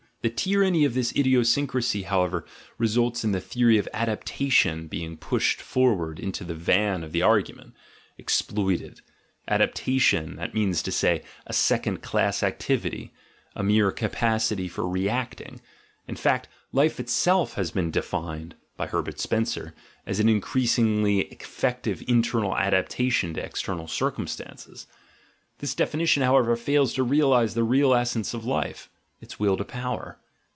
The 0.23 0.29
tyranny 0.29 0.85
of 0.85 0.93
this 0.93 1.11
idio 1.13 1.39
syncrasy, 1.43 2.03
however, 2.03 2.45
results 2.77 3.23
in 3.23 3.31
the 3.31 3.41
theory 3.41 3.79
of 3.79 3.89
"adaptation" 3.91 4.85
being 4.85 5.17
pushed 5.17 5.59
forward 5.59 6.19
into 6.19 6.43
the 6.43 6.53
van 6.53 7.03
of 7.03 7.11
the 7.11 7.23
argument, 7.23 7.73
ex 8.19 8.39
ploited; 8.43 9.01
adaptation— 9.47 10.35
that 10.35 10.53
means 10.53 10.83
to 10.83 10.91
say, 10.91 11.23
a 11.47 11.53
second 11.53 12.03
class 12.03 12.43
activity, 12.43 13.11
a 13.55 13.63
mere 13.63 13.89
capacity 13.91 14.67
for 14.67 14.87
"reacting"; 14.87 15.59
in 16.07 16.17
fact, 16.17 16.47
life 16.71 16.99
itself 16.99 17.55
has 17.55 17.71
been 17.71 17.89
defined 17.89 18.53
(by 18.77 18.85
Herbert 18.85 19.19
Spencer) 19.19 19.73
as 20.05 20.19
an 20.19 20.29
increasingly 20.29 21.21
effective 21.31 22.03
internal 22.07 22.55
adaptation 22.55 23.33
to 23.33 23.43
external 23.43 23.87
circumstances. 23.87 24.85
This 25.57 25.73
definition, 25.73 26.21
however, 26.21 26.55
fails 26.55 26.93
to 26.93 27.01
realise 27.01 27.55
the 27.55 27.63
real 27.63 27.95
essence 27.95 28.35
of 28.35 28.45
life, 28.45 28.87
its 29.23 29.39
will 29.39 29.55
to 29.55 29.63
power. 29.63 30.17